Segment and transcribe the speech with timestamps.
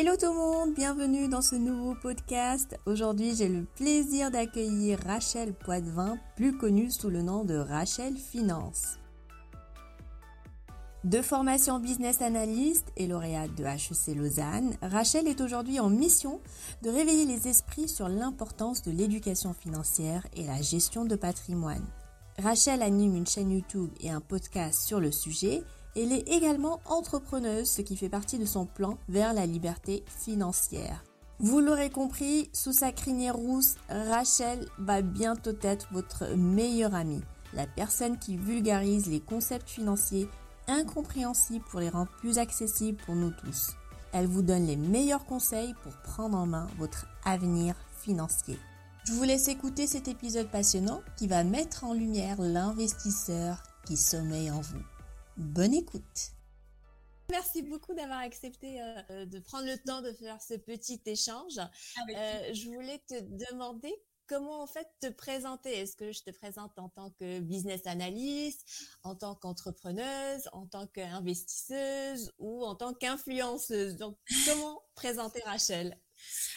[0.00, 2.78] Hello tout le monde, bienvenue dans ce nouveau podcast.
[2.86, 9.00] Aujourd'hui, j'ai le plaisir d'accueillir Rachel Poitvin, plus connue sous le nom de Rachel Finance.
[11.02, 16.40] De formation business analyst et lauréate de HEC Lausanne, Rachel est aujourd'hui en mission
[16.82, 21.84] de réveiller les esprits sur l'importance de l'éducation financière et la gestion de patrimoine.
[22.38, 25.64] Rachel anime une chaîne YouTube et un podcast sur le sujet
[25.96, 31.04] elle est également entrepreneuse, ce qui fait partie de son plan vers la liberté financière.
[31.40, 37.22] Vous l'aurez compris, sous sa crinière rousse, Rachel va bientôt être votre meilleure amie,
[37.54, 40.28] la personne qui vulgarise les concepts financiers
[40.66, 43.70] incompréhensibles pour les rendre plus accessibles pour nous tous.
[44.12, 48.58] Elle vous donne les meilleurs conseils pour prendre en main votre avenir financier.
[49.04, 54.50] Je vous laisse écouter cet épisode passionnant qui va mettre en lumière l'investisseur qui sommeille
[54.50, 54.82] en vous.
[55.38, 56.32] Bonne écoute.
[57.30, 61.58] Merci beaucoup d'avoir accepté euh, de prendre le temps de faire ce petit échange.
[61.58, 63.94] Euh, je voulais te demander
[64.26, 65.70] comment en fait te présenter.
[65.78, 68.66] Est-ce que je te présente en tant que business analyst,
[69.04, 73.96] en tant qu'entrepreneuse, en tant qu'investisseuse ou en tant qu'influenceuse?
[73.96, 75.96] Donc comment présenter Rachel?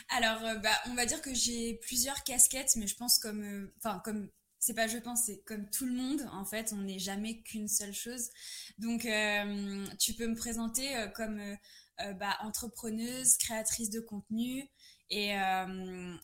[0.10, 4.02] Alors euh, bah, on va dire que j'ai plusieurs casquettes, mais je pense comme enfin
[4.04, 4.28] comme
[4.62, 7.68] c'est pas je pense, c'est comme tout le monde, en fait, on n'est jamais qu'une
[7.68, 8.30] seule chose.
[8.78, 14.70] Donc, euh, tu peux me présenter euh, comme euh, bah, entrepreneuse, créatrice de contenu,
[15.10, 15.34] et,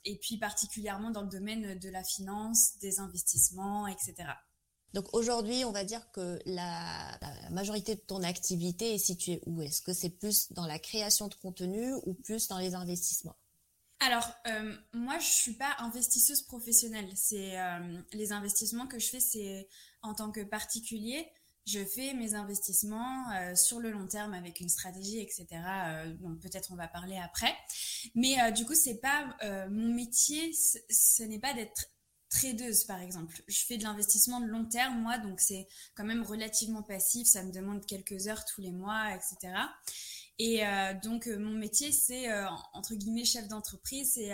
[0.05, 4.15] et puis particulièrement dans le domaine de la finance, des investissements, etc.
[4.93, 9.61] Donc aujourd'hui, on va dire que la, la, majorité de ton activité est située où?
[9.61, 13.35] Est-ce que c'est plus dans la création de contenu ou plus dans les investissements?
[13.99, 17.09] Alors, euh, moi, je suis pas investisseuse professionnelle.
[17.15, 19.67] C'est euh, les investissements que je fais, c'est
[20.03, 21.27] en tant que particulier.
[21.65, 25.47] Je fais mes investissements euh, sur le long terme avec une stratégie, etc.
[26.21, 27.53] donc peut-être on va parler après.
[28.15, 29.35] Mais du coup, c'est pas
[29.69, 30.53] mon métier.
[30.53, 31.87] Ce n'est pas d'être
[32.29, 33.41] tradeuse, par exemple.
[33.47, 37.27] Je fais de l'investissement de long terme, moi, donc c'est quand même relativement passif.
[37.27, 39.53] Ça me demande quelques heures tous les mois, etc.
[40.39, 44.33] Et euh, donc, euh, mon métier, c'est, euh, entre guillemets, chef d'entreprise, c'est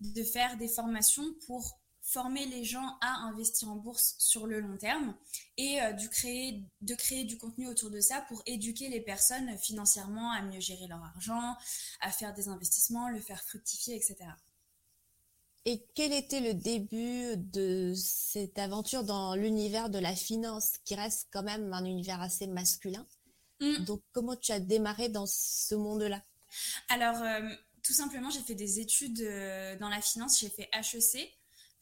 [0.00, 4.76] de faire des formations pour former les gens à investir en bourse sur le long
[4.76, 5.14] terme
[5.56, 10.32] et du créer, de créer du contenu autour de ça pour éduquer les personnes financièrement
[10.32, 11.54] à mieux gérer leur argent,
[12.00, 14.16] à faire des investissements, le faire fructifier, etc.
[15.64, 21.28] Et quel était le début de cette aventure dans l'univers de la finance, qui reste
[21.30, 23.06] quand même un univers assez masculin?
[23.62, 23.84] Mm.
[23.84, 26.22] Donc, comment tu as démarré dans ce monde-là?
[26.88, 30.40] Alors, euh, tout simplement, j'ai fait des études euh, dans la finance.
[30.40, 31.32] J'ai fait HEC,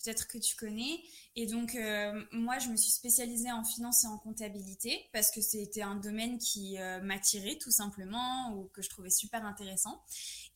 [0.03, 1.01] peut-être que tu connais.
[1.37, 5.41] Et donc, euh, moi, je me suis spécialisée en finance et en comptabilité parce que
[5.41, 10.03] c'était un domaine qui m'attirait tout simplement ou que je trouvais super intéressant.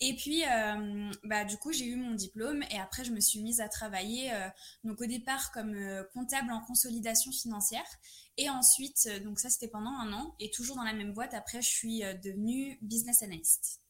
[0.00, 0.43] Et puis,
[1.25, 4.32] bah, du coup, j'ai eu mon diplôme et après, je me suis mise à travailler,
[4.82, 5.76] donc au départ comme
[6.12, 7.87] comptable en consolidation financière.
[8.37, 11.34] Et ensuite, euh, donc ça c'était pendant un an, et toujours dans la même boîte,
[11.34, 13.84] après je suis euh, devenue business analyst.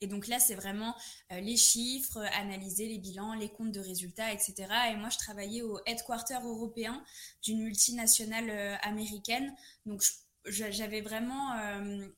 [0.00, 0.94] Et donc là, c'est vraiment
[1.32, 4.54] euh, les chiffres, analyser les bilans, les comptes de résultats, etc.
[4.92, 7.02] Et moi, je travaillais au headquarter européen
[7.42, 9.54] d'une multinationale américaine.
[9.86, 10.02] Donc,
[10.46, 11.52] j'avais vraiment,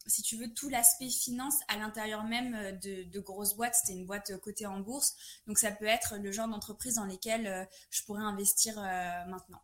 [0.06, 3.74] si tu veux, tout l'aspect finance à l'intérieur même de, de, grosses boîtes.
[3.74, 5.16] C'était une boîte cotée en bourse.
[5.48, 8.76] Donc, ça peut être le genre d'entreprise dans lesquelles je pourrais investir
[9.26, 9.60] maintenant.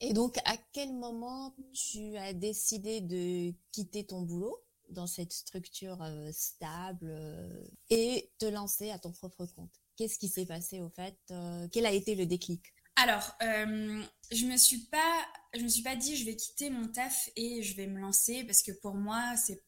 [0.00, 4.62] Et donc, à quel moment tu as décidé de quitter ton boulot?
[4.90, 10.28] Dans cette structure euh, stable euh, et te lancer à ton propre compte Qu'est-ce qui
[10.28, 12.74] s'est passé au fait euh, Quel a été le déclic?
[12.96, 17.28] Alors, je me suis pas, je me suis pas dit je vais quitter mon taf
[17.36, 19.62] et je vais me lancer parce que pour moi c'est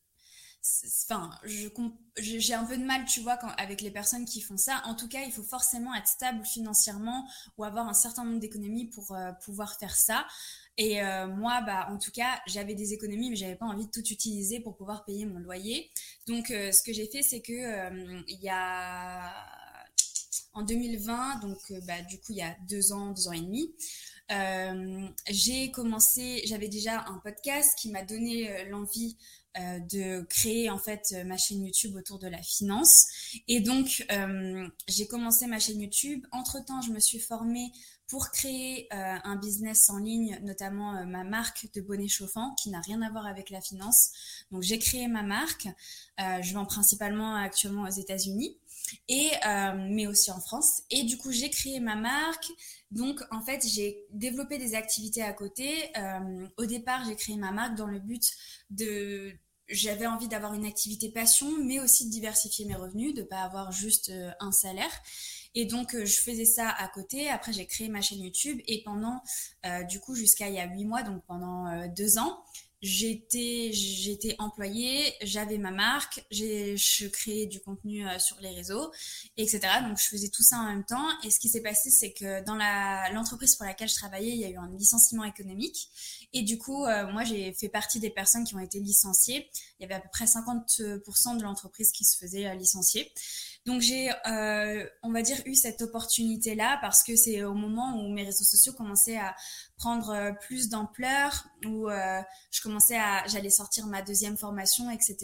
[1.04, 1.30] enfin,
[2.16, 4.82] j'ai un peu de mal, tu vois, avec les personnes qui font ça.
[4.86, 8.86] En tout cas, il faut forcément être stable financièrement ou avoir un certain nombre d'économies
[8.86, 10.26] pour pouvoir faire ça.
[10.78, 13.90] Et euh, moi, bah, en tout cas, j'avais des économies, mais j'avais pas envie de
[13.90, 15.90] tout utiliser pour pouvoir payer mon loyer.
[16.26, 17.52] Donc, euh, ce que j'ai fait, c'est que
[18.28, 19.32] il y a
[20.54, 23.74] en 2020, donc bah, du coup, il y a deux ans, deux ans et demi.
[25.28, 29.16] j'ai commencé, j'avais déjà un podcast qui m'a donné l'envie
[29.58, 33.06] euh, de créer en fait ma chaîne YouTube autour de la finance.
[33.48, 36.24] Et donc euh, j'ai commencé ma chaîne YouTube.
[36.32, 37.72] Entre temps, je me suis formée
[38.08, 42.80] pour créer euh, un business en ligne, notamment ma marque de bonnets chauffants qui n'a
[42.80, 44.10] rien à voir avec la finance.
[44.50, 45.68] Donc j'ai créé ma marque.
[46.18, 48.56] je vends principalement actuellement aux États-Unis
[49.08, 49.30] et
[49.90, 50.82] mais aussi en France.
[50.90, 52.46] Et du coup, j'ai créé ma marque.
[52.90, 55.92] Donc, en fait, j'ai développé des activités à côté.
[56.56, 58.32] au départ, j'ai créé ma marque dans le but
[58.70, 59.38] de
[59.68, 63.72] j'avais envie d'avoir une activité passion, mais aussi de diversifier mes revenus, de pas avoir
[63.72, 64.90] juste un salaire.
[65.54, 67.28] Et donc, je faisais ça à côté.
[67.28, 69.22] Après, j'ai créé ma chaîne YouTube et pendant,
[69.88, 72.44] du coup, jusqu'à il y a huit mois, donc pendant deux ans,
[72.80, 78.92] j'étais employée, j'avais ma marque, j'ai je créais du contenu euh, sur les réseaux,
[79.36, 79.60] etc.
[79.86, 81.08] Donc je faisais tout ça en même temps.
[81.24, 84.38] Et ce qui s'est passé, c'est que dans la l'entreprise pour laquelle je travaillais, il
[84.38, 85.88] y a eu un licenciement économique.
[86.32, 89.50] Et du coup, euh, moi j'ai fait partie des personnes qui ont été licenciées.
[89.78, 93.12] Il y avait à peu près 50% de l'entreprise qui se faisait euh, licencier.
[93.66, 94.10] Donc j'ai,
[95.02, 98.72] on va dire, eu cette opportunité-là parce que c'est au moment où mes réseaux sociaux
[98.72, 99.34] commençaient à
[99.78, 102.20] prendre euh, plus d'ampleur, où euh,
[102.50, 105.16] je commençais à, j'allais sortir ma deuxième formation, etc.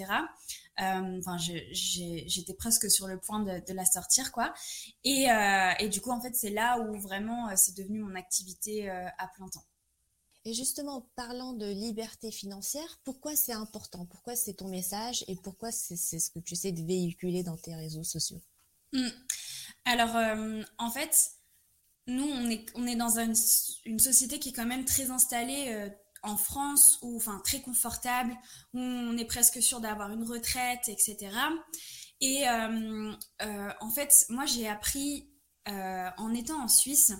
[0.80, 4.54] Euh, enfin, j'étais presque sur le point de, la sortir, quoi.
[5.04, 5.26] Et,
[5.78, 9.48] et, du coup, en fait, c'est là où vraiment c'est devenu mon activité à plein
[9.48, 9.64] temps.
[10.46, 14.04] Et justement, parlant de liberté financière, pourquoi c'est important?
[14.06, 17.74] Pourquoi c'est ton message et pourquoi c'est ce que tu sais de véhiculer dans tes
[17.74, 18.42] réseaux sociaux?
[18.92, 19.08] Mmh.
[19.86, 20.16] Alors,
[20.78, 21.34] en fait,
[22.06, 22.28] nous,
[22.74, 23.34] on est, dans une,
[23.98, 25.88] société qui est quand même très installée euh,
[26.22, 28.36] en France, ou enfin très confortable,
[28.72, 31.30] où on est presque sûr d'avoir une retraite, etc.
[32.20, 33.12] Et euh,
[33.42, 35.30] euh, en fait, moi, j'ai appris
[35.66, 37.14] en étant en Suisse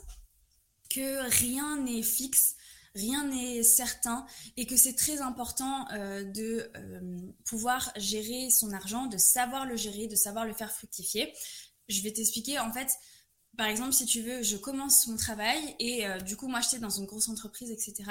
[0.91, 2.54] que rien n'est fixe,
[2.95, 4.27] rien n'est certain
[4.57, 6.71] et que c'est très important de
[7.45, 11.33] pouvoir gérer son argent, de savoir le gérer, de savoir le faire fructifier.
[11.89, 12.91] Je vais t'expliquer en fait
[13.57, 16.79] par exemple, si tu veux, je commence mon travail et euh, du coup, moi, j'étais
[16.79, 18.11] dans une grosse entreprise, etc.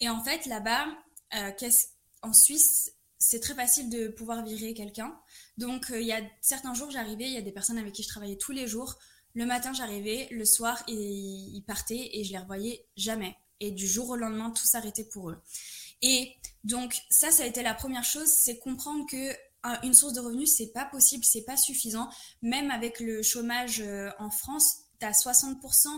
[0.00, 0.86] Et en fait, là-bas,
[1.34, 1.50] euh,
[2.22, 5.18] en Suisse, c'est très facile de pouvoir virer quelqu'un.
[5.56, 8.02] Donc, euh, il y a certains jours, j'arrivais, il y a des personnes avec qui
[8.02, 8.98] je travaillais tous les jours.
[9.34, 13.36] Le matin, j'arrivais, le soir, ils partaient et je les revoyais jamais.
[13.60, 15.38] Et du jour au lendemain, tout s'arrêtait pour eux.
[16.02, 19.34] Et donc, ça, ça a été la première chose, c'est comprendre que
[19.82, 22.08] une source de revenus, c'est pas possible, c'est pas suffisant.
[22.42, 25.88] Même avec le chômage euh, en France, tu as 60%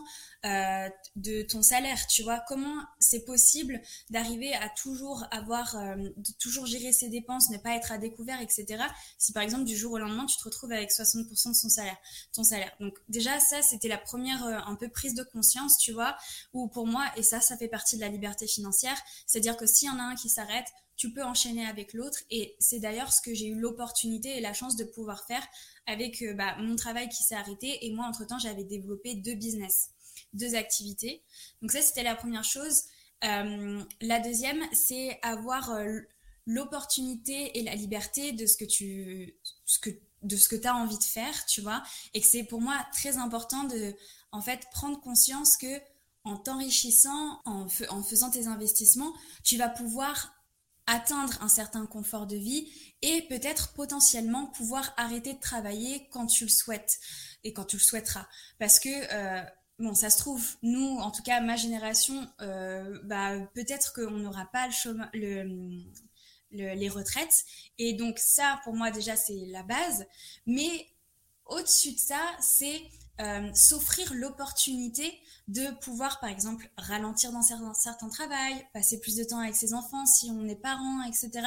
[1.16, 2.42] de ton salaire, tu vois.
[2.48, 3.80] Comment c'est possible
[4.10, 8.40] d'arriver à toujours avoir, euh, de toujours gérer ses dépenses, ne pas être à découvert,
[8.40, 8.84] etc.
[9.18, 11.96] Si par exemple du jour au lendemain, tu te retrouves avec 60% de son salaire,
[12.32, 12.72] ton salaire.
[12.80, 16.16] Donc déjà, ça, c'était la première euh, un peu prise de conscience, tu vois,
[16.52, 19.88] où pour moi, et ça, ça fait partie de la liberté financière, c'est-à-dire que s'il
[19.88, 20.66] y en a un qui s'arrête,
[21.00, 22.18] tu peux enchaîner avec l'autre.
[22.30, 25.42] Et c'est d'ailleurs ce que j'ai eu l'opportunité et la chance de pouvoir faire
[25.86, 27.86] avec euh, bah, mon travail qui s'est arrêté.
[27.86, 29.92] Et moi, entre-temps, j'avais développé deux business,
[30.34, 31.22] deux activités.
[31.62, 32.82] Donc ça, c'était la première chose.
[33.24, 36.00] Euh, la deuxième, c'est avoir euh,
[36.44, 39.38] l'opportunité et la liberté de ce que tu...
[39.64, 39.88] Ce que,
[40.22, 41.82] de ce que tu as envie de faire, tu vois,
[42.12, 43.96] et que c'est pour moi très important de,
[44.32, 45.80] en fait, prendre conscience que
[46.24, 49.14] en t'enrichissant, en, en faisant tes investissements,
[49.44, 50.34] tu vas pouvoir
[50.86, 52.68] atteindre un certain confort de vie
[53.02, 56.98] et peut-être potentiellement pouvoir arrêter de travailler quand tu le souhaites
[57.44, 58.26] et quand tu le souhaiteras.
[58.58, 59.42] Parce que, euh,
[59.78, 64.46] bon, ça se trouve, nous, en tout cas, ma génération, euh, bah, peut-être qu'on n'aura
[64.52, 64.68] pas
[65.14, 65.42] le,
[66.50, 67.44] le, les retraites.
[67.78, 70.06] Et donc ça, pour moi, déjà, c'est la base.
[70.46, 70.88] Mais
[71.46, 72.82] au-dessus de ça, c'est
[73.20, 75.18] euh, s'offrir l'opportunité
[75.48, 79.74] de pouvoir, par exemple, ralentir dans certains, certains travails, passer plus de temps avec ses
[79.74, 81.46] enfants si on est parent, etc.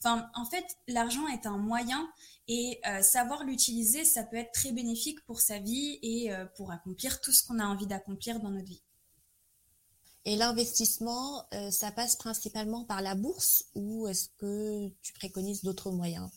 [0.00, 2.06] Enfin, en fait, l'argent est un moyen
[2.46, 6.72] et euh, savoir l'utiliser, ça peut être très bénéfique pour sa vie et euh, pour
[6.72, 8.82] accomplir tout ce qu'on a envie d'accomplir dans notre vie.
[10.26, 16.30] Et l'investissement, ça passe principalement par la bourse ou est-ce que tu préconises d'autres moyens?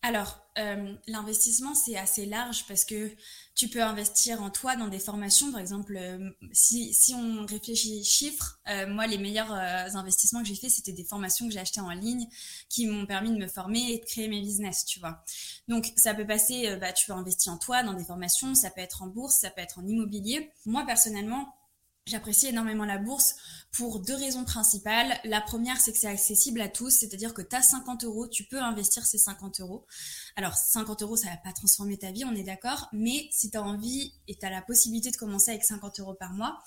[0.00, 3.10] Alors, euh, l'investissement, c'est assez large parce que
[3.56, 5.50] tu peux investir en toi dans des formations.
[5.50, 10.54] Par exemple, euh, si, si, on réfléchit chiffres, euh, moi, les meilleurs investissements que j'ai
[10.54, 12.28] fait, c'était des formations que j'ai achetées en ligne
[12.68, 15.24] qui m'ont permis de me former et de créer mes business, tu vois.
[15.66, 18.80] Donc, ça peut passer, bah, tu peux investir en toi dans des formations, ça peut
[18.80, 20.52] être en bourse, ça peut être en immobilier.
[20.64, 21.57] Moi, personnellement,
[22.08, 23.34] J'apprécie énormément la bourse
[23.70, 25.20] pour deux raisons principales.
[25.24, 28.44] La première, c'est que c'est accessible à tous, c'est-à-dire que tu as 50 euros, tu
[28.44, 29.86] peux investir ces 50 euros.
[30.34, 33.58] Alors, 50 euros, ça va pas transformer ta vie, on est d'accord, mais si tu
[33.58, 36.58] as envie et tu as la possibilité de commencer avec 50 euros par mois,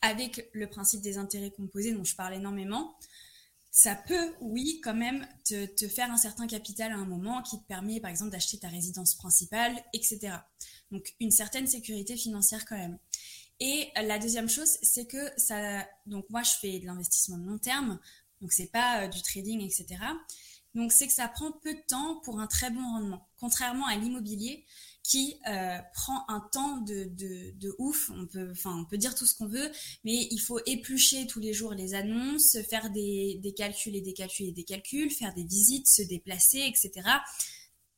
[0.00, 2.96] avec le principe des intérêts composés dont je parle énormément,
[3.70, 7.64] ça peut, oui, quand même, te, faire un certain capital à un moment qui te
[7.66, 10.38] permet, par exemple, d'acheter ta résidence principale, etc.
[10.90, 12.98] Donc, une certaine sécurité financière quand même.
[13.60, 15.86] Et la deuxième chose, c'est que ça.
[16.06, 17.98] Donc, moi, je fais de l'investissement de long terme,
[18.40, 20.00] donc c'est pas euh, du trading, etc.
[20.74, 23.28] Donc, c'est que ça prend peu de temps pour un très bon rendement.
[23.36, 24.64] Contrairement à l'immobilier,
[25.08, 28.10] qui euh, prend un temps de, de, de ouf.
[28.14, 29.72] On peut, enfin, on peut dire tout ce qu'on veut,
[30.04, 34.12] mais il faut éplucher tous les jours les annonces, faire des, des calculs et des
[34.12, 37.08] calculs et des calculs, faire des visites, se déplacer, etc.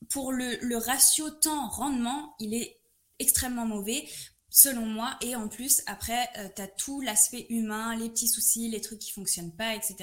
[0.08, 2.78] Pour le, le ratio temps-rendement, il est
[3.18, 4.08] extrêmement mauvais
[4.50, 5.16] selon moi.
[5.20, 8.98] Et en plus, après, euh, tu as tout l'aspect humain, les petits soucis, les trucs
[8.98, 9.96] qui fonctionnent pas, etc.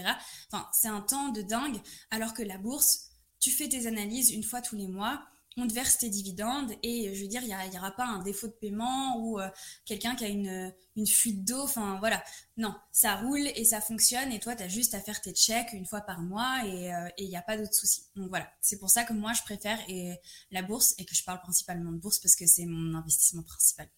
[0.51, 1.80] Enfin, c'est un temps de dingue.
[2.10, 5.27] Alors que la bourse, tu fais tes analyses une fois tous les mois,
[5.58, 8.48] on te verse tes dividendes et je veux dire, il n'y aura pas un défaut
[8.48, 9.50] de paiement ou euh,
[9.86, 11.63] quelqu'un qui a une, une fuite d'eau.
[11.63, 12.24] Enfin, voilà.
[12.58, 15.74] Non, ça roule et ça fonctionne et toi, tu as juste à faire tes checks
[15.74, 18.06] une fois par mois et euh, il n'y a pas d'autres soucis.
[18.16, 20.20] Donc voilà, c'est pour ça que moi, je préfère et,
[20.51, 23.89] la bourse et que je parle principalement de bourse parce que c'est mon investissement principal.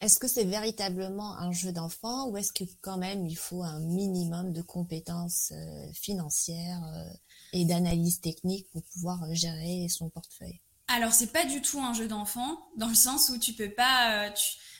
[0.00, 3.80] Est-ce que c'est véritablement un jeu d'enfant ou est-ce que quand même il faut un
[3.80, 7.12] minimum de compétences euh, financières euh,
[7.52, 10.60] et d'analyse technique pour pouvoir euh, gérer son portefeuille?
[10.86, 14.32] Alors c'est pas du tout un jeu d'enfant dans le sens où tu peux pas,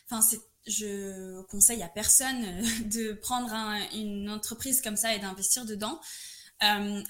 [0.07, 3.53] enfin c'est je conseille à personne de prendre
[3.95, 6.01] une entreprise comme ça et d'investir dedans.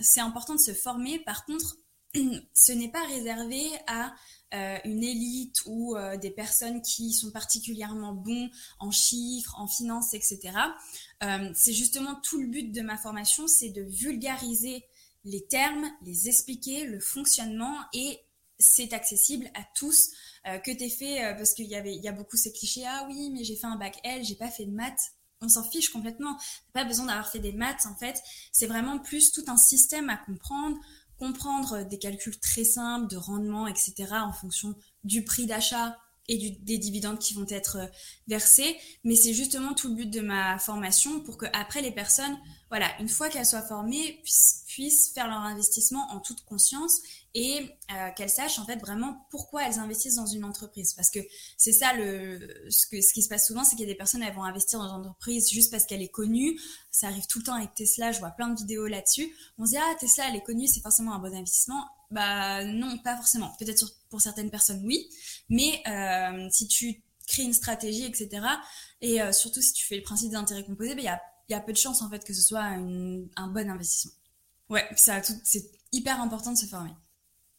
[0.01, 1.19] c'est important de se former.
[1.19, 1.77] Par contre,
[2.55, 4.15] ce n'est pas réservé à
[4.55, 10.15] euh, une élite ou euh, des personnes qui sont particulièrement bons en chiffres, en finances,
[10.15, 10.41] etc.
[11.23, 14.85] Euh, c'est justement tout le but de ma formation, c'est de vulgariser
[15.25, 18.21] les termes, les expliquer, le fonctionnement et
[18.59, 20.11] c'est accessible à tous.
[20.65, 23.45] que t'aies fait, parce qu'il y avait, y a beaucoup ces clichés, ah oui, mais
[23.45, 26.37] j'ai fait un bac L, j'ai pas fait de maths on s'en fiche complètement.
[26.73, 28.21] Pas besoin d'avoir fait des maths en fait.
[28.53, 30.77] C'est vraiment plus tout un système à comprendre,
[31.19, 35.97] comprendre des calculs très simples de rendement, etc., en fonction du prix d'achat
[36.29, 37.87] et des dividendes qui vont être euh,
[38.27, 38.77] versés.
[39.03, 42.87] Mais c'est justement tout le but de ma formation pour que après les personnes, voilà,
[43.01, 47.01] une fois qu'elles soient formées, puissent, puissent faire leur investissement en toute conscience
[47.35, 50.95] et euh, qu'elles sachent en fait vraiment pourquoi elles investissent dans une entreprise.
[50.95, 51.19] Parce que
[51.57, 52.39] c'est ça le
[52.71, 54.45] ce, que, ce qui se passe souvent, c'est qu'il y a des personnes elles vont
[54.45, 56.61] investir dans une entreprise juste parce qu'elle est connue.
[56.93, 59.35] Ça arrive tout le temps avec Tesla, je vois plein de vidéos là-dessus.
[59.59, 61.85] On se dit ah Tesla elle est connue, c'est forcément un bon investissement.
[62.13, 63.57] Bah non, pas forcément.
[63.59, 65.09] Peut-être pour certaines personnes oui,
[65.49, 68.47] mais euh, si tu crées une stratégie, etc.
[69.01, 71.55] Et euh, surtout si tu fais le principe d'intérêt composé, bah, il y a il
[71.55, 74.13] y a peu de chances en fait que ce soit un bon investissement.
[74.69, 76.93] Ouais, ça c'est hyper important de se former.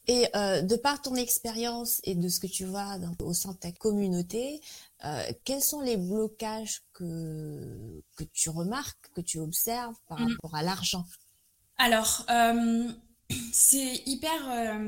[0.08, 3.58] Et euh, de par ton expérience et de ce que tu vois au sein de
[3.58, 4.60] ta communauté,
[5.06, 10.32] euh, quels sont les blocages que, que tu remarques, que tu observes par mm.
[10.32, 11.06] rapport à l'argent?
[11.78, 12.92] Alors, euh,
[13.54, 14.80] c'est hyper,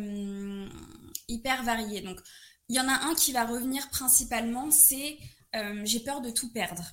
[1.27, 2.01] hyper varié.
[2.01, 2.19] Donc,
[2.67, 5.19] il y en a un qui va revenir principalement, c'est
[5.83, 6.83] j'ai peur de tout perdre.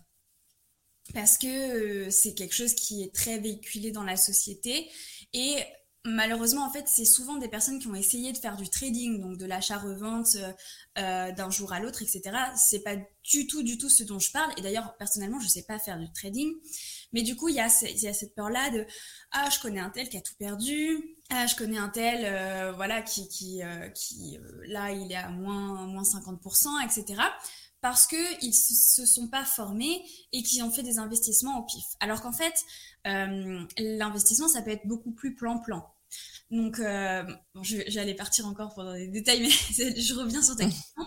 [1.15, 4.91] Parce que c'est quelque chose qui est très véhiculé dans la société.
[5.33, 5.63] Et
[6.05, 9.37] malheureusement, en fait, c'est souvent des personnes qui ont essayé de faire du trading, donc
[9.37, 10.53] de l'achat-revente euh,
[10.99, 12.23] euh, d'un jour à l'autre, etc.
[12.57, 14.53] C'est pas du tout, du tout ce dont je parle.
[14.57, 16.53] Et d'ailleurs, personnellement, je sais pas faire du trading.
[17.13, 18.87] Mais du coup, il y a, cette peur-là de
[19.33, 21.17] ah, je connais un tel qui a tout perdu.
[21.31, 23.61] Ah, je connais un tel, euh, voilà, qui, qui,
[23.95, 27.23] qui là, il est à moins, moins 50%, etc
[27.81, 31.85] parce que ils se sont pas formés et qu'ils ont fait des investissements au pif.
[32.01, 32.55] Alors qu'en fait,
[33.05, 35.89] l'investissement, ça peut être beaucoup plus plan-plan.
[36.51, 37.25] Donc, euh,
[37.63, 39.43] j'allais partir encore pour des détails,
[39.79, 41.03] mais je reviens sur ta question.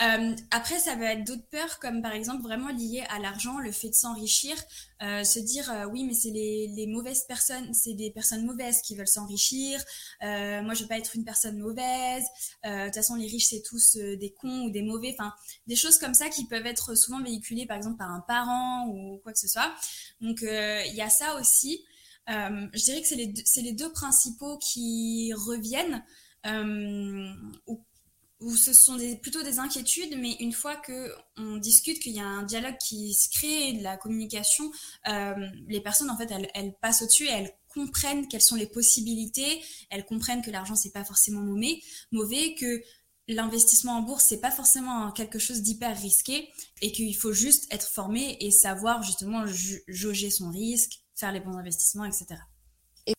[0.00, 3.70] Euh, après, ça va être d'autres peurs, comme par exemple vraiment liées à l'argent, le
[3.70, 4.56] fait de s'enrichir,
[5.02, 8.80] euh, se dire euh, oui, mais c'est les, les, mauvaises personnes, c'est des personnes mauvaises
[8.80, 9.82] qui veulent s'enrichir.
[10.22, 12.24] Euh, moi, je veux pas être une personne mauvaise.
[12.64, 15.14] Euh, de toute façon, les riches, c'est tous des cons ou des mauvais.
[15.18, 15.34] Enfin,
[15.66, 19.18] des choses comme ça qui peuvent être souvent véhiculées, par exemple, par un parent ou
[19.22, 19.72] quoi que ce soit.
[20.20, 21.84] Donc, il y a ça aussi.
[22.28, 26.04] Euh, je dirais que c'est les, deux, principaux qui reviennent,
[26.46, 27.32] euh,
[27.66, 32.26] où, ce sont plutôt des inquiétudes, mais une fois que on discute, qu'il y a
[32.26, 34.70] un dialogue qui se crée, de la communication,
[35.08, 35.34] euh,
[35.66, 39.60] les personnes en fait elles, elles passent au-dessus et elles comprennent quelles sont les possibilités,
[39.90, 41.80] elles comprennent que l'argent c'est pas forcément mauvais,
[42.12, 42.80] mauvais que
[43.26, 46.48] l'investissement en bourse c'est pas forcément quelque chose d'hyper risqué
[46.80, 49.44] et qu'il faut juste être formé et savoir justement
[49.88, 52.40] jauger son risque, faire les bons investissements, etc.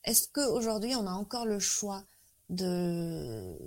[0.03, 2.03] Est-ce qu'aujourd'hui, on a encore le choix
[2.49, 3.57] de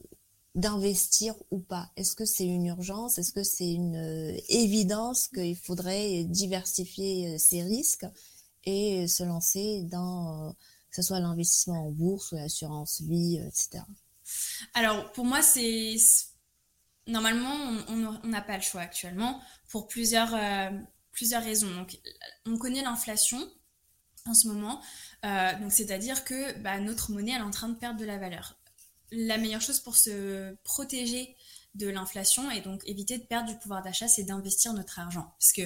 [0.54, 1.90] d'investir ou pas?
[1.96, 3.18] Est-ce que c'est une urgence?
[3.18, 8.06] Est-ce que c'est une euh, évidence qu'il faudrait diversifier euh, ses risques
[8.64, 10.52] et se lancer dans euh,
[10.90, 13.82] que ce soit l'investissement en bourse ou l'assurance vie, etc.
[14.74, 15.96] Alors pour moi, c'est
[17.06, 17.54] normalement
[17.88, 20.36] on n'a pas le choix actuellement pour plusieurs
[21.12, 21.74] plusieurs raisons.
[21.74, 21.98] Donc
[22.44, 23.40] on connaît l'inflation,
[24.26, 24.80] en ce moment.
[25.24, 28.56] Euh, donc c'est-à-dire que bah, notre monnaie est en train de perdre de la valeur.
[29.10, 31.36] La meilleure chose pour se protéger
[31.74, 35.34] de l'inflation et donc éviter de perdre du pouvoir d'achat, c'est d'investir notre argent.
[35.38, 35.62] Parce que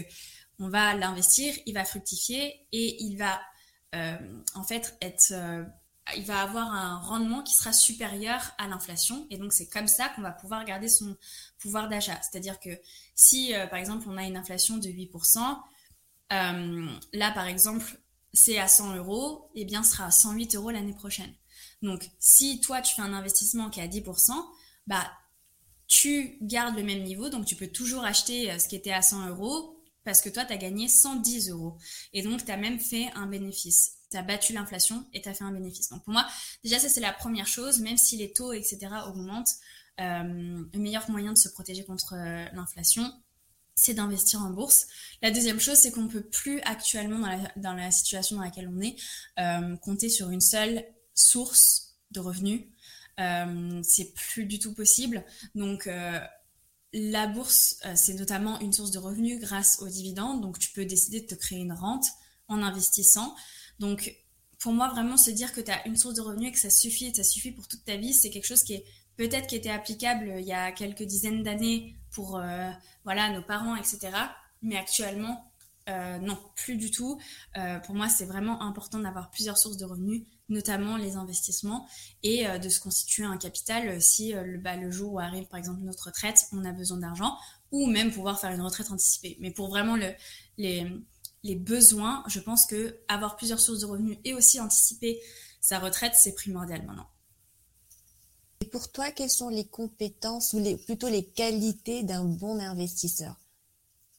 [0.58, 3.40] on va l'investir, il va fructifier et il va
[3.94, 4.16] euh,
[4.54, 5.64] en fait être euh,
[6.16, 10.08] il va avoir un rendement qui sera supérieur à l'inflation et donc c'est comme ça
[10.10, 11.16] qu'on va pouvoir garder son
[11.58, 12.18] pouvoir d'achat.
[12.22, 12.70] C'est-à-dire que
[13.14, 15.58] si euh, par exemple on a une inflation de 8%,
[16.30, 17.98] là par exemple
[18.36, 21.32] c'est à 100 euros, eh bien sera à 108 euros l'année prochaine.
[21.82, 24.32] Donc si toi tu fais un investissement qui est à 10%,
[24.86, 25.10] bah
[25.88, 29.28] tu gardes le même niveau, donc tu peux toujours acheter ce qui était à 100
[29.28, 29.76] euros
[30.06, 31.76] parce que toi, tu as gagné 110 euros.
[32.12, 33.96] Et donc, tu as même fait un bénéfice.
[34.08, 35.88] Tu as battu l'inflation et tu as fait un bénéfice.
[35.88, 36.24] Donc, pour moi,
[36.62, 37.80] déjà, ça, c'est la première chose.
[37.80, 38.78] Même si les taux, etc.,
[39.08, 39.50] augmentent,
[40.00, 43.12] euh, le meilleur moyen de se protéger contre euh, l'inflation,
[43.76, 44.88] c'est d'investir en bourse.
[45.22, 47.20] La deuxième chose, c'est qu'on ne peut plus actuellement,
[47.56, 48.96] dans la, situation dans laquelle on est,
[49.38, 52.62] euh, compter sur une seule source de revenus.
[53.82, 55.24] c'est plus du tout possible.
[55.54, 55.88] Donc,
[56.98, 60.40] la bourse, euh, c'est notamment une source de revenus grâce aux dividendes.
[60.40, 62.06] Donc, tu peux décider de te créer une rente
[62.48, 63.34] en investissant.
[63.78, 64.16] Donc,
[64.58, 66.70] pour moi, vraiment se dire que tu as une source de revenus et que ça
[66.70, 68.84] suffit, ça suffit pour toute ta vie, c'est quelque chose qui est
[69.16, 72.70] peut-être qui était applicable il y a quelques dizaines d'années pour euh,
[73.04, 74.10] voilà nos parents, etc.
[74.62, 75.52] Mais actuellement,
[75.88, 77.20] euh, non, plus du tout.
[77.84, 81.88] pour moi, c'est vraiment important d'avoir plusieurs sources de revenus notamment les investissements,
[82.22, 85.18] et euh, de se constituer un capital euh, si euh, le, bah, le jour où
[85.18, 87.36] arrive par exemple notre retraite, on a besoin d'argent,
[87.72, 89.36] ou même pouvoir faire une retraite anticipée.
[89.40, 90.12] Mais pour vraiment le,
[90.56, 90.86] les,
[91.42, 95.20] les besoins, je pense que avoir plusieurs sources de revenus et aussi anticiper
[95.60, 97.08] sa retraite, c'est primordial maintenant.
[98.66, 103.36] Pour toi, quelles sont les compétences ou plutôt les qualités d'un bon investisseur?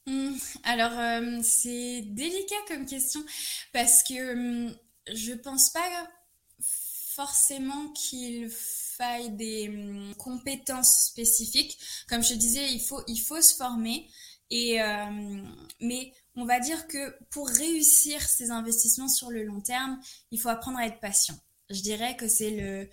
[0.06, 3.24] Mmh, Alors, c'est délicat comme question
[3.74, 4.74] parce que
[5.14, 6.08] je pense pas
[7.18, 11.78] forcément qu'il faille des hum, compétences spécifiques.
[12.08, 14.08] Comme je disais, il faut, il faut se former.
[14.52, 15.44] Et, euh,
[15.82, 20.00] mais on va dire que pour réussir ces investissements sur le long terme,
[20.32, 21.36] il faut apprendre à être patient.
[21.70, 22.88] Je dirais que c'est le,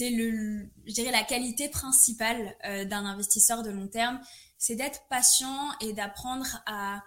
[0.00, 4.18] c'est le, je dirais la qualité principale euh, d'un investisseur de long terme,
[4.56, 7.02] c'est d'être patient et d'apprendre à,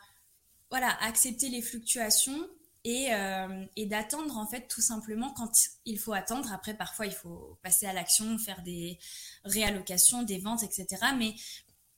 [0.70, 2.48] voilà, accepter les fluctuations
[2.84, 5.52] et, euh, et d'attendre en fait tout simplement quand
[5.86, 6.54] il faut attendre.
[6.54, 9.00] Après, parfois, il faut passer à l'action, faire des
[9.44, 10.86] réallocations, des ventes, etc.
[11.18, 11.34] Mais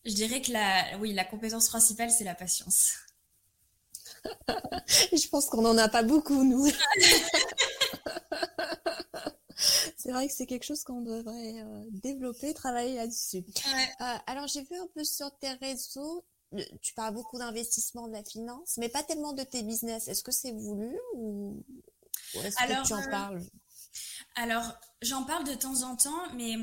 [0.05, 2.93] je dirais que la, oui, la compétence principale, c'est la patience.
[4.87, 6.71] je pense qu'on n'en a pas beaucoup, nous.
[10.05, 13.43] c'est vrai que c'est quelque chose qu'on devrait euh, développer, travailler là-dessus.
[14.01, 16.23] Euh, alors, j'ai vu un peu sur tes réseaux,
[16.79, 20.07] tu parles beaucoup d'investissement, de la finance, mais pas tellement de tes business.
[20.07, 21.63] Est-ce que c'est voulu ou,
[22.35, 23.41] est-ce que tu en euh, parles?
[24.35, 26.55] Alors, j'en parle de temps en temps, mais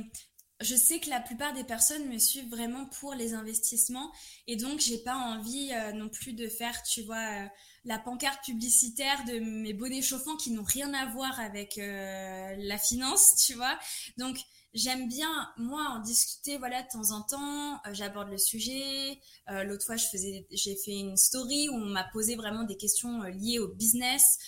[0.60, 4.12] je sais que la plupart des personnes me suivent vraiment pour les investissements
[4.46, 7.48] et donc j'ai pas envie euh, non plus de faire, tu vois, euh,
[7.84, 13.34] la pancarte publicitaire de mes bonnets chauffants qui n'ont rien à voir avec la finance,
[13.46, 13.78] tu vois.
[14.18, 14.38] Donc
[14.74, 17.74] J'aime bien, moi, en discuter, voilà, de temps en temps.
[17.86, 19.20] Euh, j'aborde le sujet.
[19.50, 23.28] Euh, l'autre fois, j'ai fait une story où on m'a posé vraiment des questions euh,
[23.28, 24.38] liées au business,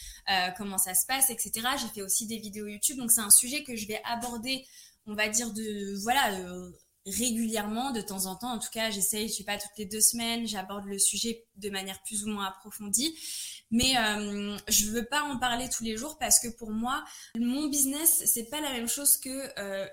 [0.56, 1.52] comment ça se passe, etc.
[1.78, 2.96] J'ai fait aussi des vidéos YouTube.
[2.96, 4.66] Donc, c'est un sujet que je vais aborder,
[5.06, 6.30] on va dire, de, voilà,
[7.06, 8.52] régulièrement, de temps en temps.
[8.52, 11.70] En tout cas, j'essaye, je sais pas, toutes les deux semaines, j'aborde le sujet de
[11.70, 13.16] manière plus ou moins approfondie.
[13.70, 17.04] Mais euh, je veux pas en parler tous les jours parce que pour moi,
[17.36, 19.86] mon business, c'est pas la même chose que euh,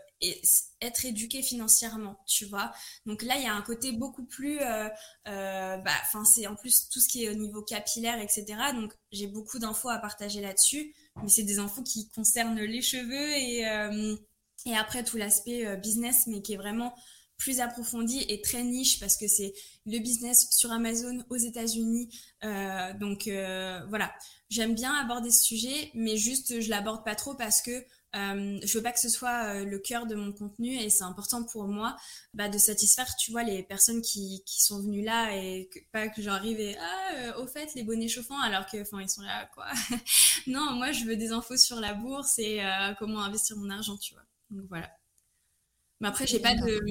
[0.82, 2.72] être éduqué financièrement, tu vois.
[3.06, 4.88] Donc là, il y a un côté beaucoup plus, euh,
[5.28, 8.46] euh, bah, enfin c'est en plus tout ce qui est au niveau capillaire, etc.
[8.74, 13.32] Donc j'ai beaucoup d'infos à partager là-dessus, mais c'est des infos qui concernent les cheveux
[13.32, 14.16] et euh,
[14.66, 16.94] et après tout l'aspect business, mais qui est vraiment
[17.42, 19.54] plus approfondie et très niche parce que c'est
[19.88, 22.10] le business sur Amazon aux États-Unis.
[22.44, 24.14] Euh, donc euh, voilà,
[24.50, 27.72] j'aime bien aborder ce sujet, mais juste je l'aborde pas trop parce que
[28.16, 31.04] euh, je veux pas que ce soit euh, le cœur de mon contenu et c'est
[31.04, 31.96] important pour moi
[32.36, 36.22] bah, de satisfaire, tu vois, les personnes qui, qui sont venues là et pas que
[36.22, 39.66] j'arrive et ah au fait les bonnets chauffants alors que enfin ils sont là quoi.
[40.48, 42.62] non, moi je veux des infos sur la bourse et
[43.00, 44.24] comment investir mon argent, tu vois.
[44.52, 44.90] Donc voilà.
[46.00, 46.82] Mais après, j'ai pas de,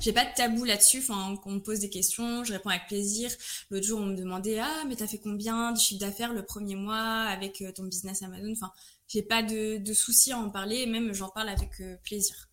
[0.00, 0.98] j'ai pas de tabou là-dessus.
[0.98, 3.30] Enfin, quand on me pose des questions, je réponds avec plaisir.
[3.70, 6.76] L'autre jour, on me demandait, ah, mais t'as fait combien de chiffre d'affaires le premier
[6.76, 8.52] mois avec euh, ton business Amazon?
[8.52, 8.70] Enfin,
[9.08, 10.86] j'ai pas de, de soucis à en parler.
[10.86, 12.50] Même, j'en parle avec euh, plaisir.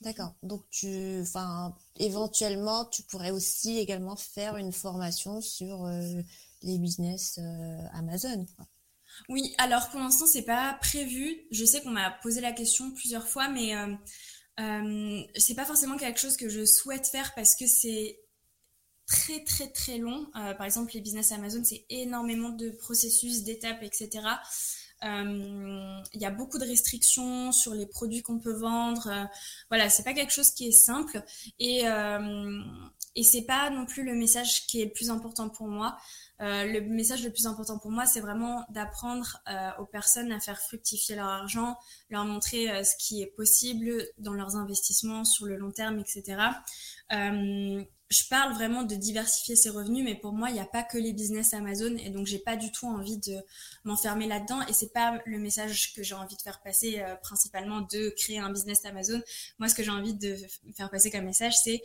[0.00, 0.34] D'accord.
[0.42, 6.22] Donc, tu, enfin, éventuellement, tu pourrais aussi également faire une formation sur euh,
[6.62, 7.38] les business
[7.92, 8.46] Amazon.
[9.28, 11.46] Oui, alors pour l'instant, c'est pas prévu.
[11.50, 13.74] Je sais qu'on m'a posé la question plusieurs fois, mais
[14.58, 18.18] Euh, c'est pas forcément quelque chose que je souhaite faire parce que c'est
[19.06, 20.28] très très très long.
[20.36, 24.40] Euh, par exemple, les business Amazon, c'est énormément de processus, d'étapes, etc.
[25.04, 29.08] Euh, il y a beaucoup de restrictions sur les produits qu'on peut vendre.
[29.08, 29.24] Euh,
[29.70, 31.22] voilà, c'est pas quelque chose qui est simple
[31.58, 32.62] et euh,
[33.16, 35.96] et c'est pas non plus le message qui est le plus important pour moi.
[36.42, 40.38] Euh, le message le plus important pour moi, c'est vraiment d'apprendre euh, aux personnes à
[40.38, 41.76] faire fructifier leur argent,
[42.10, 46.36] leur montrer euh, ce qui est possible dans leurs investissements sur le long terme, etc.
[48.08, 50.96] je parle vraiment de diversifier ses revenus, mais pour moi, il n'y a pas que
[50.96, 53.36] les business Amazon, et donc j'ai pas du tout envie de
[53.82, 58.10] m'enfermer là-dedans, et c'est pas le message que j'ai envie de faire passer principalement de
[58.10, 59.20] créer un business Amazon.
[59.58, 60.36] Moi, ce que j'ai envie de
[60.76, 61.82] faire passer comme message, c'est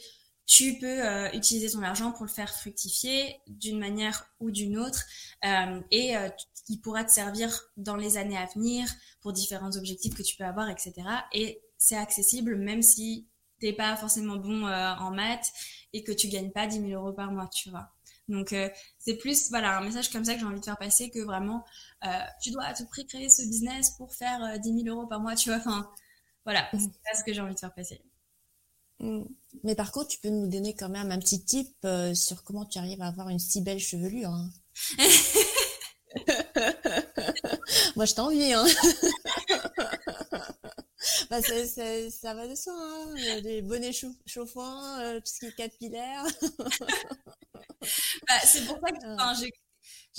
[0.51, 5.05] tu peux euh, utiliser ton argent pour le faire fructifier d'une manière ou d'une autre
[5.45, 6.27] euh, et euh,
[6.67, 8.85] il pourra te servir dans les années à venir
[9.21, 10.93] pour différents objectifs que tu peux avoir, etc.
[11.31, 13.29] Et c'est accessible même si
[13.61, 15.53] t'es pas forcément bon en maths
[15.93, 17.89] et que tu gagnes pas 10 000 euros par mois, tu vois.
[18.27, 18.53] Donc
[18.99, 21.63] c'est plus voilà un message comme ça que j'ai envie de faire passer que vraiment
[22.41, 25.35] tu dois à tout prix créer ce business pour faire 10 000 euros par mois,
[25.35, 25.59] tu vois.
[25.59, 25.89] Enfin
[26.43, 26.79] voilà, mmh.
[26.79, 28.01] c'est ce que j'ai envie de faire passer.
[29.01, 29.23] Mm.
[29.63, 32.65] Mais par contre, tu peux nous donner quand même un petit tip euh, sur comment
[32.65, 34.29] tu arrives à avoir une si belle chevelure.
[34.29, 34.49] Hein.
[37.95, 38.53] Moi, je t'envie.
[38.53, 38.65] Hein.
[41.29, 42.73] bah, ça va de soi.
[42.73, 43.41] Hein.
[43.41, 43.91] Des bonnets
[44.25, 46.25] chauffants, euh, tout ce qui est capillaire.
[48.27, 49.33] bah, c'est pour ça que ah.
[49.39, 49.51] j'ai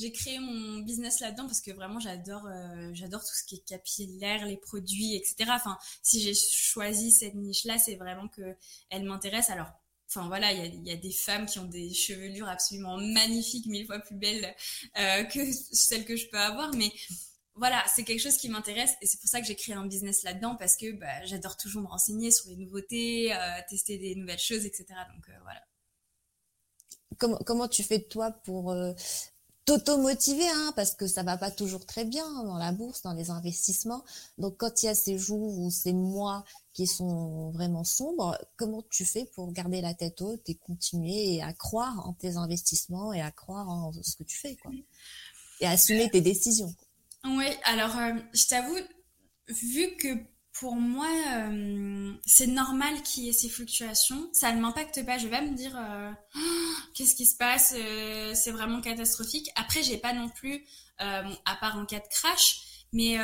[0.02, 3.64] j'ai créé mon business là-dedans parce que vraiment j'adore euh, j'adore tout ce qui est
[3.64, 5.50] capillaire, les produits, etc.
[5.50, 8.56] Enfin, si j'ai choisi cette niche-là, c'est vraiment que
[8.90, 9.48] elle m'intéresse.
[9.50, 9.68] Alors,
[10.08, 14.00] enfin voilà, il y a, des femmes qui ont des chevelures absolument magnifiques, mille fois
[14.00, 14.54] plus belles
[14.98, 15.40] euh, que
[15.72, 16.92] celles que je peux avoir, mais
[17.54, 20.24] voilà, c'est quelque chose qui m'intéresse et c'est pour ça que j'ai créé un business
[20.24, 24.38] là-dedans parce que bah, j'adore toujours me renseigner sur les nouveautés, euh, tester des nouvelles
[24.40, 24.86] choses, etc.
[25.14, 25.62] Donc voilà.
[27.18, 28.74] Comment, comment tu fais toi pour
[29.64, 33.30] t'auto-motiver, hein, parce que ça va pas toujours très bien dans la bourse, dans les
[33.30, 34.04] investissements.
[34.38, 38.82] Donc, quand il y a ces jours ou ces mois qui sont vraiment sombres, comment
[38.90, 43.20] tu fais pour garder la tête haute et continuer à croire en tes investissements et
[43.20, 44.72] à croire en ce que tu fais, quoi,
[45.60, 46.74] et assumer tes décisions.
[47.24, 48.78] Oui, alors euh, je t'avoue,
[49.48, 50.08] vu que
[50.52, 54.28] pour moi, euh, c'est normal qu'il y ait ces fluctuations.
[54.32, 55.16] Ça ne m'impacte pas.
[55.18, 56.12] Je vais me dire, euh,
[56.94, 59.50] qu'est-ce qui se passe euh, C'est vraiment catastrophique.
[59.56, 60.64] Après, j'ai pas non plus,
[60.98, 62.60] à part en cas de crash,
[62.92, 63.16] mais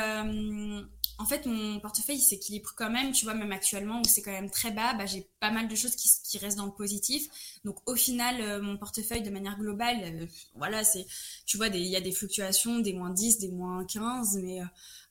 [1.19, 3.11] en fait, mon portefeuille s'équilibre quand même.
[3.11, 5.75] Tu vois, même actuellement où c'est quand même très bas, bah, j'ai pas mal de
[5.75, 7.27] choses qui, restent dans le positif.
[7.65, 11.05] Donc, au final, mon portefeuille, de manière globale, voilà, c'est,
[11.45, 14.61] tu vois, il y a des fluctuations, des moins 10, des moins 15, mais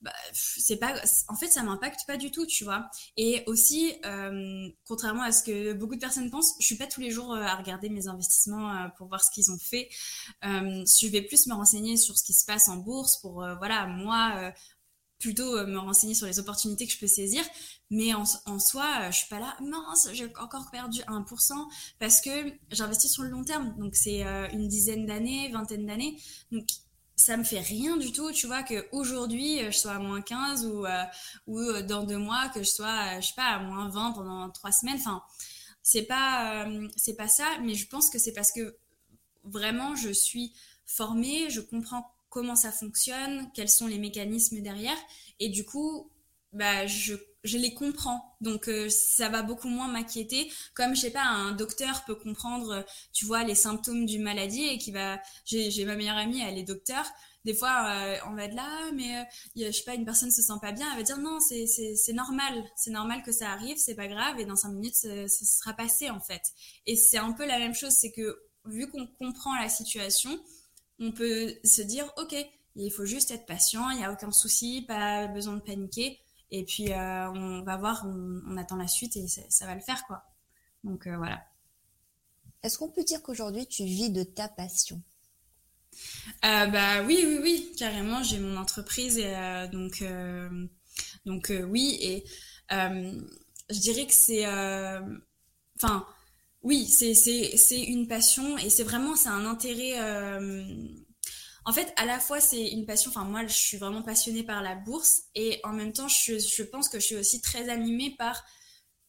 [0.01, 0.95] bah, c'est pas
[1.27, 5.43] en fait ça m'impacte pas du tout tu vois et aussi euh, contrairement à ce
[5.43, 8.07] que beaucoup de personnes pensent je suis pas tous les jours euh, à regarder mes
[8.07, 9.89] investissements euh, pour voir ce qu'ils ont fait
[10.43, 14.53] je vais plus me renseigner sur ce qui se passe en bourse pour voilà moi
[15.19, 17.43] plutôt me renseigner sur les opportunités que je peux saisir.
[17.91, 18.25] Mais en,
[18.59, 19.57] soi je suis pas là.
[19.61, 21.53] Mince j'ai encore perdu 1%
[21.99, 23.75] parce que j'investis sur le long terme.
[23.79, 26.17] Donc c'est une dizaine d'années vingtaine d'années.
[26.53, 26.65] Donc
[27.19, 30.67] ça me fait rien du tout, tu vois, qu'aujourd'hui, euh, je sois à moins 15
[30.67, 31.05] ou, euh,
[31.49, 34.49] ou euh, dans deux mois, que je sois, je sais pas, à moins 20 pendant
[34.51, 34.99] trois semaines.
[34.99, 35.23] Enfin,
[35.83, 38.77] c'est pas, c'est pas ça, mais je pense que c'est parce que
[39.43, 40.53] vraiment, je suis
[40.87, 44.99] formée, je comprends comment ça fonctionne, quels sont les mécanismes derrière,
[45.41, 46.11] et du coup,
[46.53, 48.37] bah, je les comprends.
[48.41, 50.51] Donc euh, ça va beaucoup moins m'inquiéter.
[50.75, 54.79] Comme je sais pas, un docteur peut comprendre, tu vois, les symptômes d'une maladie et
[54.79, 55.21] qui va.
[55.45, 57.05] J'ai ma meilleure amie, elle est docteur.
[57.45, 59.25] Des fois, euh, on va être là, mais euh,
[59.57, 62.65] je sais pas, une personne se sent pas bien, elle va dire non, c'est normal,
[62.77, 66.11] c'est normal que ça arrive, c'est pas grave, et dans cinq minutes, ça sera passé
[66.11, 66.43] en fait.
[66.85, 68.37] Et c'est un peu la même chose, c'est que
[68.67, 70.39] vu qu'on comprend la situation,
[70.99, 72.35] on peut se dire ok,
[72.77, 76.65] il faut juste être patient, il y a aucun souci, pas besoin de paniquer et
[76.65, 80.25] puis, euh, on va voir, on, attend la suite et ça, va le faire, quoi.
[80.83, 81.45] Donc, euh, voilà.
[82.63, 85.03] Est-ce qu'on peut dire qu'aujourd'hui, tu vis de ta passion?
[86.45, 88.23] Euh, Bah oui, oui, oui, carrément.
[88.23, 89.35] J'ai mon entreprise et
[89.71, 90.03] donc,
[91.27, 91.99] donc oui.
[92.01, 92.25] Et
[92.71, 94.47] je dirais que c'est...
[95.77, 96.07] Enfin,
[96.63, 99.99] oui, c'est une passion et c'est vraiment, c'est un intérêt
[101.69, 103.11] en fait, à la fois, c'est une passion.
[103.11, 106.89] Enfin, moi, je suis vraiment passionnée par la bourse et en même temps, je, pense
[106.89, 108.43] que je suis aussi très animée par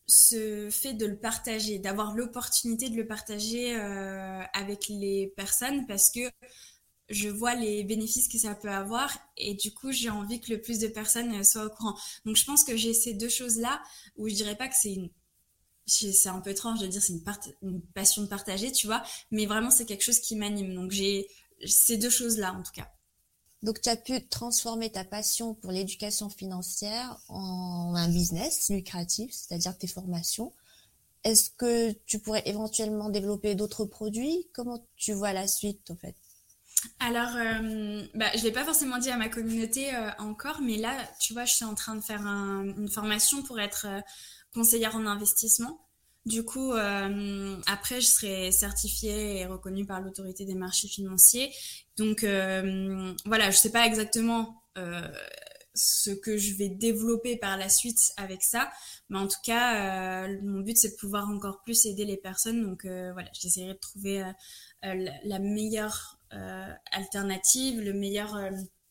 [0.07, 6.11] ce fait de le partager, d'avoir l'opportunité de le partager euh, avec les personnes parce
[6.11, 6.29] que
[7.07, 10.61] je vois les bénéfices que ça peut avoir et du coup j'ai envie que le
[10.61, 11.97] plus de personnes soient au courant.
[12.25, 13.81] Donc je pense que j'ai ces deux choses-là
[14.17, 15.09] où je dirais pas que c'est une
[15.89, 17.23] c'est un peu étrange de dire c'est une,
[17.63, 20.73] une passion de partager, tu vois, mais vraiment c'est quelque chose qui m'anime.
[20.75, 21.27] Donc j'ai
[21.65, 22.89] ces deux choses-là en tout cas.
[23.61, 29.77] Donc tu as pu transformer ta passion pour l'éducation financière en un business lucratif, c'est-à-dire
[29.77, 30.53] tes formations.
[31.25, 34.47] Est-ce que tu pourrais éventuellement développer d'autres produits?
[34.53, 36.15] Comment tu vois la suite, en fait?
[37.01, 40.77] Alors, euh, bah, je ne l'ai pas forcément dit à ma communauté euh, encore, mais
[40.77, 43.99] là, tu vois, je suis en train de faire une formation pour être euh,
[44.53, 45.85] conseillère en investissement.
[46.25, 51.51] Du coup, après, je serai certifiée et reconnue par l'autorité des marchés financiers.
[51.97, 54.61] Donc, voilà, je ne sais pas exactement
[55.79, 58.69] ce que je vais développer par la suite avec ça.
[59.09, 62.63] Mais en tout cas, euh, mon but, c'est de pouvoir encore plus aider les personnes.
[62.63, 66.17] Donc euh, voilà, j'essaierai de trouver euh, la meilleure
[66.91, 68.39] alternative, le meilleur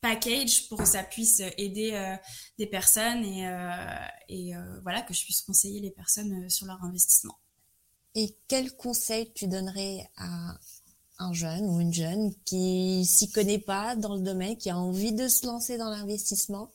[0.00, 2.16] package pour que ça puisse aider
[2.58, 3.42] des personnes et,
[4.28, 7.38] et voilà, que je puisse conseiller les personnes sur leur investissement.
[8.14, 10.58] Et quel conseil tu donnerais à
[11.18, 15.12] un jeune ou une jeune qui s'y connaît pas dans le domaine, qui a envie
[15.12, 16.70] de se lancer dans l'investissement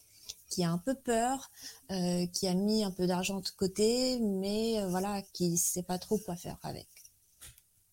[0.54, 1.50] qui a un peu peur,
[1.92, 5.98] euh, qui a mis un peu d'argent de côté, mais euh, voilà, qui sait pas
[5.98, 6.88] trop quoi faire avec?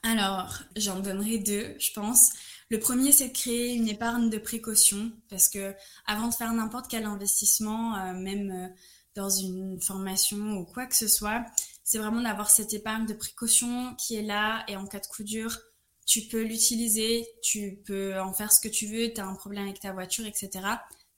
[0.02, 2.30] Alors, j'en donnerai deux, je pense.
[2.70, 5.74] Le premier, c'est de créer une épargne de précaution, parce que
[6.06, 8.72] avant de faire n'importe quel investissement, euh, même
[9.16, 11.44] dans une formation ou quoi que ce soit,
[11.82, 15.24] c'est vraiment d'avoir cette épargne de précaution qui est là et en cas de coup
[15.24, 15.58] dur,
[16.06, 19.64] tu peux l'utiliser, tu peux en faire ce que tu veux, tu as un problème
[19.64, 20.60] avec ta voiture, etc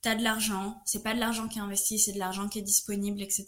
[0.02, 2.62] t'as de l'argent, c'est pas de l'argent qui est investi, c'est de l'argent qui est
[2.62, 3.46] disponible, etc.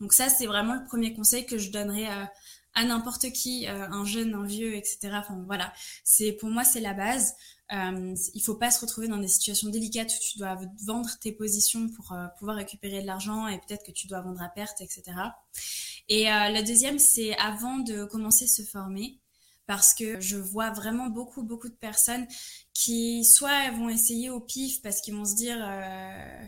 [0.00, 2.32] Donc ça, c'est vraiment le premier conseil que je donnerais à,
[2.74, 5.10] à n'importe qui, euh, un jeune, un vieux, etc.
[5.14, 5.72] Enfin voilà,
[6.04, 7.34] c'est pour moi c'est la base.
[7.72, 11.32] Euh, il faut pas se retrouver dans des situations délicates où tu dois vendre tes
[11.32, 14.80] positions pour euh, pouvoir récupérer de l'argent et peut-être que tu dois vendre à perte,
[14.80, 15.02] etc.
[16.08, 19.18] Et euh, la deuxième, c'est avant de commencer à se former,
[19.66, 22.26] parce que je vois vraiment beaucoup, beaucoup de personnes
[22.74, 26.46] qui soit vont essayer au pif parce qu'ils vont se dire euh,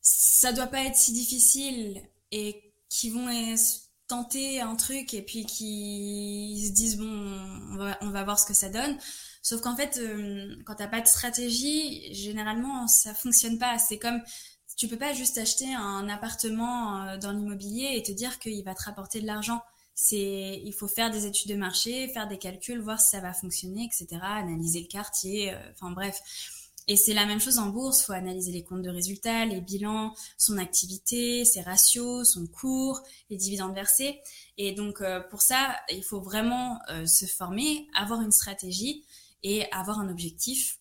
[0.00, 3.28] ça doit pas être si difficile et qui vont
[4.10, 7.06] tenter un truc et puis qui se disent bon
[8.00, 8.98] on va, voir ce que ça donne
[9.40, 14.20] sauf qu'en fait euh, quand t'as pas de stratégie généralement ça fonctionne pas c'est comme
[14.76, 18.74] tu peux pas juste acheter un appartement euh, dans l'immobilier et te dire qu'il va
[18.74, 19.62] te rapporter de l'argent
[19.94, 23.34] c'est il faut faire des études de marché, faire des calculs, voir si ça va
[23.34, 24.18] fonctionner, etc.
[24.22, 26.18] Analyser le quartier, euh, enfin bref.
[26.90, 29.60] Et c'est la même chose en bourse, il faut analyser les comptes de résultats, les
[29.60, 33.00] bilans, son activité, ses ratios, son cours,
[33.30, 34.20] les dividendes versés.
[34.58, 39.04] Et donc euh, pour ça, il faut vraiment euh, se former, avoir une stratégie
[39.44, 40.80] et avoir un objectif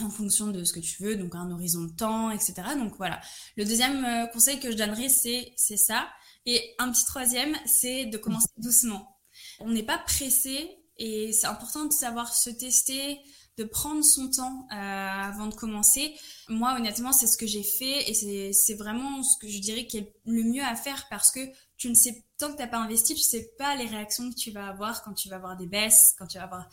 [0.00, 2.54] en fonction de ce que tu veux, donc un horizon de temps, etc.
[2.78, 3.20] Donc voilà.
[3.58, 6.08] Le deuxième conseil que je donnerais, c'est c'est ça.
[6.46, 9.18] Et un petit troisième, c'est de commencer doucement.
[9.60, 13.20] On n'est pas pressé et c'est important de savoir se tester,
[13.56, 16.14] de prendre son temps euh, avant de commencer.
[16.48, 19.98] Moi, honnêtement, c'est ce que j'ai fait et c'est vraiment ce que je dirais qui
[19.98, 21.40] est le mieux à faire parce que
[21.78, 24.36] tu ne sais, tant que tu n'as pas investi, tu sais pas les réactions que
[24.36, 26.68] tu vas avoir quand tu vas avoir des baisses, quand tu vas avoir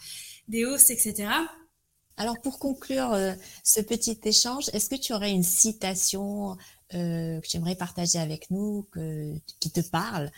[0.49, 1.29] des hausses, etc.
[2.17, 6.57] Alors pour conclure euh, ce petit échange, est-ce que tu aurais une citation
[6.93, 8.87] euh, que j'aimerais partager avec nous,
[9.59, 10.31] qui te parle,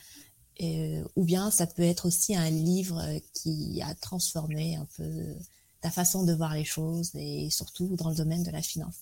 [0.62, 3.02] ou bien ça peut être aussi un livre
[3.34, 5.36] qui a transformé un peu
[5.86, 8.96] ta façon de voir les choses et surtout dans le domaine de la finance.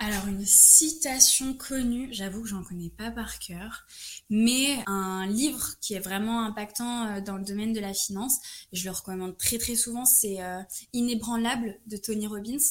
[0.00, 3.86] Alors une citation connue, j'avoue que j'en connais pas par cœur,
[4.28, 8.38] mais un livre qui est vraiment impactant euh, dans le domaine de la finance,
[8.72, 10.38] je le recommande très très souvent, c'est
[10.92, 12.68] Inébranlable de Tony Robbins.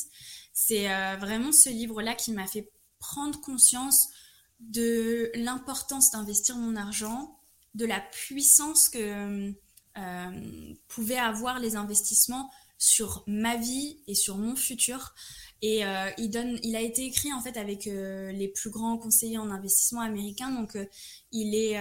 [0.52, 4.10] C'est vraiment ce livre-là qui m'a fait prendre conscience
[4.60, 7.40] de l'importance d'investir mon argent,
[7.76, 9.54] de la puissance que
[9.98, 15.14] euh, pouvaient avoir les investissements sur ma vie et sur mon futur.
[15.62, 18.98] Et euh, il donne, il a été écrit en fait avec euh, les plus grands
[18.98, 20.78] conseillers en investissement américains, donc
[21.32, 21.80] il est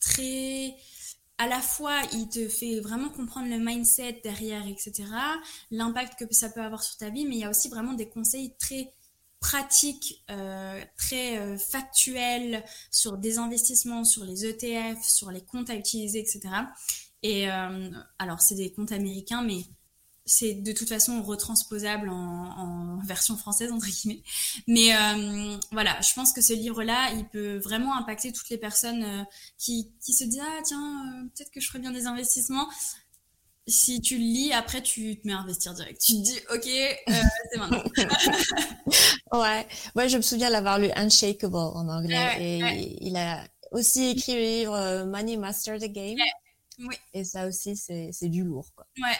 [0.00, 0.74] très
[1.38, 5.04] à la fois, il te fait vraiment comprendre le mindset derrière, etc.,
[5.70, 8.08] l'impact que ça peut avoir sur ta vie, mais il y a aussi vraiment des
[8.08, 8.94] conseils très
[9.38, 15.74] pratique euh, très euh, factuelle sur des investissements, sur les ETF, sur les comptes à
[15.74, 16.40] utiliser, etc.
[17.22, 19.62] Et euh, alors, c'est des comptes américains, mais
[20.24, 24.22] c'est de toute façon retransposable en, version française, entre guillemets.
[24.66, 24.90] Mais
[25.70, 29.24] voilà, je pense que ce livre-là, il peut vraiment impacter toutes les personnes
[29.56, 32.66] qui, qui se disent Ah, tiens, peut-être que je ferais bien des investissements
[33.68, 36.00] si tu le lis, après tu te mets à investir direct.
[36.00, 36.66] Tu te dis, ok,
[37.08, 37.82] euh, c'est maintenant.
[39.32, 44.34] ouais, ouais, je me souviens l'avoir lu Unshakable en anglais et il a aussi écrit
[44.34, 46.18] le livre euh, Money Master the Game.
[46.78, 46.96] Oui.
[47.14, 48.86] Et ça aussi, c'est du lourd, quoi.
[49.02, 49.16] Ouais.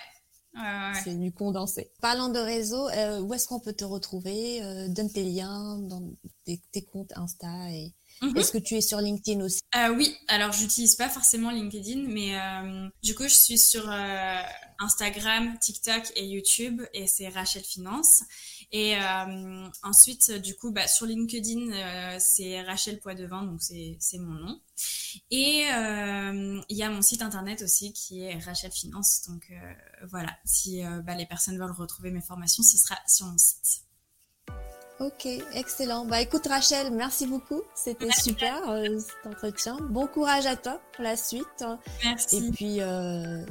[1.05, 1.91] C'est du condensé.
[2.01, 6.03] Parlant de réseau, euh, où est-ce qu'on peut te retrouver Donne tes liens dans
[6.45, 7.93] tes, tes comptes Insta et
[8.23, 8.37] Mhm.
[8.37, 9.61] Est-ce que tu es sur LinkedIn aussi?
[9.77, 14.43] Euh, Oui, alors j'utilise pas forcément LinkedIn, mais euh, du coup je suis sur euh,
[14.79, 18.23] Instagram, TikTok et YouTube et c'est Rachel Finance.
[18.73, 24.35] Et euh, ensuite, du coup, bah, sur LinkedIn, euh, c'est Rachel Poidevin, donc c'est mon
[24.35, 24.61] nom.
[25.31, 25.65] Et
[26.69, 29.23] il y a mon site internet aussi qui est Rachel Finance.
[29.29, 29.51] Donc
[30.09, 33.87] voilà, si bah, les personnes veulent retrouver mes formations, ce sera sur mon site.
[34.99, 36.07] Ok, excellent.
[36.07, 37.63] Bah écoute Rachel, merci beaucoup.
[37.75, 39.77] C'était super euh, cet entretien.
[39.91, 41.65] Bon courage à toi pour la suite.
[42.03, 42.37] Merci.
[42.37, 43.45] Et puis euh,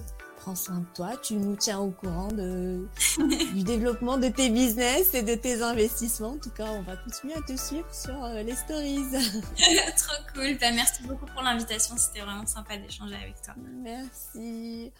[0.45, 1.17] prends soin de toi.
[1.23, 2.87] Tu nous tiens au courant de,
[3.53, 6.33] du développement de tes business et de tes investissements.
[6.33, 9.05] En tout cas, on va continuer à te suivre sur euh, les stories.
[9.97, 10.57] Trop cool.
[10.61, 11.97] Bah, merci beaucoup pour l'invitation.
[11.97, 13.55] C'était vraiment sympa d'échanger avec toi.
[13.57, 14.91] Merci.